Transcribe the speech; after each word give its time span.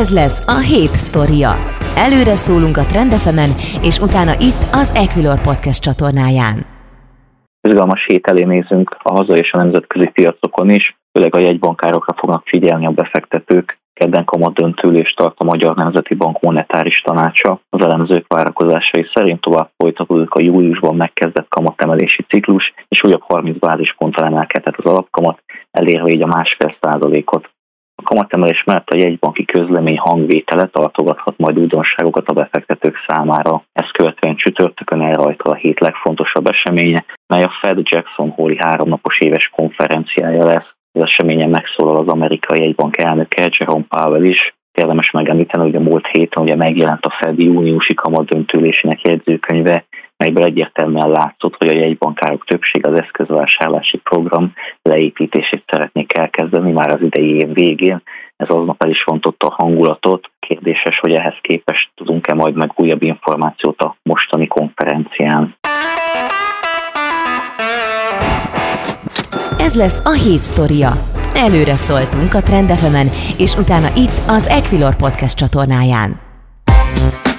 Ez 0.00 0.14
lesz 0.20 0.48
a 0.56 0.58
hét 0.72 0.94
sztoria. 1.06 1.50
Előre 2.06 2.36
szólunk 2.46 2.76
a 2.76 2.88
Trendefemen, 2.92 3.50
és 3.88 3.96
utána 4.06 4.34
itt 4.50 4.62
az 4.80 4.88
Equilor 5.04 5.38
Podcast 5.48 5.80
csatornáján. 5.86 6.56
Izgalmas 7.68 8.04
hét 8.06 8.26
elé 8.26 8.44
nézünk 8.44 8.96
a 9.02 9.12
hazai 9.12 9.38
és 9.38 9.52
a 9.52 9.56
nemzetközi 9.56 10.08
piacokon 10.12 10.70
is, 10.70 10.96
főleg 11.12 11.34
a 11.34 11.38
jegybankárokra 11.38 12.14
fognak 12.18 12.42
figyelni 12.46 12.86
a 12.86 12.90
befektetők. 12.90 13.80
Kedden 13.92 14.24
kamat 14.24 14.54
döntülést 14.54 15.16
tart 15.16 15.38
a 15.38 15.44
Magyar 15.44 15.76
Nemzeti 15.76 16.14
Bank 16.14 16.40
monetáris 16.40 17.00
tanácsa. 17.00 17.60
Az 17.70 17.84
elemzők 17.84 18.24
várakozásai 18.28 19.06
szerint 19.14 19.40
tovább 19.40 19.70
folytatódik 19.76 20.32
a 20.34 20.42
júliusban 20.42 20.96
megkezdett 20.96 21.48
kamatemelési 21.48 22.22
ciklus, 22.28 22.74
és 22.88 23.04
újabb 23.04 23.22
30 23.22 23.58
bázisponttal 23.58 24.24
emelkedett 24.24 24.76
az 24.76 24.90
alapkamat, 24.90 25.42
elérve 25.70 26.08
így 26.10 26.22
a 26.22 26.26
másfél 26.26 26.76
százalékot. 26.80 27.51
Kamatemelés 28.12 28.64
mellett 28.64 28.88
a 28.90 28.96
jegybanki 28.96 29.44
közlemény 29.44 29.98
hangvétele 29.98 30.66
tartogathat 30.66 31.38
majd 31.38 31.58
újdonságokat 31.58 32.28
a 32.28 32.32
befektetők 32.32 32.96
számára. 33.06 33.62
Ezt 33.72 33.92
követően 33.92 34.36
csütörtökön 34.36 35.00
elrajta 35.00 35.50
a 35.50 35.54
hét 35.54 35.80
legfontosabb 35.80 36.46
eseménye, 36.48 37.04
mely 37.26 37.42
a 37.42 37.52
Fed 37.60 37.78
Jackson 37.82 38.30
Hole 38.30 38.54
háromnapos 38.58 39.18
éves 39.18 39.50
konferenciája 39.56 40.44
lesz. 40.44 40.70
Az 40.92 41.02
eseményen 41.02 41.50
megszólal 41.50 41.96
az 41.96 42.08
amerikai 42.08 42.60
jegybank 42.60 42.98
elnöke 42.98 43.50
Jerome 43.58 43.84
Powell 43.88 44.24
is, 44.24 44.54
érdemes 44.72 45.10
megemlíteni, 45.10 45.64
hogy 45.64 45.76
a 45.76 45.88
múlt 45.88 46.06
héten 46.06 46.42
ugye 46.42 46.56
megjelent 46.56 47.06
a 47.06 47.16
Fed 47.20 47.38
júniusi 47.38 47.94
kamadöntülésének 47.94 49.00
jegyzőkönyve, 49.00 49.84
melyből 50.16 50.44
egyértelműen 50.44 51.10
látszott, 51.10 51.54
hogy 51.58 51.68
a 51.68 51.78
jegybankárok 51.78 52.44
többség 52.44 52.86
az 52.86 53.00
eszközvásárlási 53.00 53.96
program 53.96 54.52
leépítését 54.82 55.62
szeretnék 55.66 56.18
elkezdeni 56.18 56.31
már 56.82 56.94
az 56.94 57.02
idei 57.02 57.34
év 57.34 57.52
végén. 57.52 58.02
Ez 58.36 58.48
aznap 58.48 58.82
el 58.82 58.90
is 58.90 59.04
vontotta 59.04 59.46
a 59.46 59.54
hangulatot. 59.62 60.30
Kérdéses, 60.40 60.98
hogy 61.00 61.12
ehhez 61.12 61.38
képest 61.40 61.90
tudunk-e 61.94 62.34
majd 62.34 62.54
meg 62.54 62.72
újabb 62.76 63.02
információt 63.02 63.80
a 63.80 63.96
mostani 64.02 64.46
konferencián. 64.46 65.56
Ez 69.58 69.76
lesz 69.76 70.04
a 70.04 70.12
hét 70.12 70.42
sztoria. 70.50 70.90
Előre 71.34 71.76
szóltunk 71.76 72.34
a 72.34 72.42
Trendefemen, 72.42 73.06
és 73.38 73.54
utána 73.54 73.88
itt 73.96 74.18
az 74.28 74.46
Equilor 74.46 74.96
Podcast 74.96 75.36
csatornáján. 75.36 76.21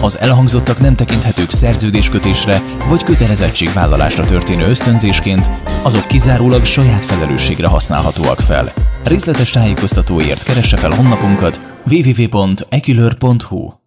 Az 0.00 0.18
elhangzottak 0.18 0.80
nem 0.80 0.96
tekinthetők 0.96 1.50
szerződéskötésre 1.50 2.62
vagy 2.88 3.02
kötelezettségvállalásra 3.02 4.24
történő 4.24 4.66
ösztönzésként, 4.68 5.50
azok 5.82 6.06
kizárólag 6.08 6.64
saját 6.64 7.04
felelősségre 7.04 7.66
használhatóak 7.66 8.40
fel. 8.40 8.72
Részletes 9.04 9.50
tájékoztatóért 9.50 10.42
keresse 10.42 10.76
fel 10.76 10.90
honlapunkat 10.90 11.60
www.ekilör.hu 11.90 13.85